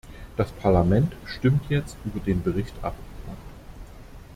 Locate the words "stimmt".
1.27-1.61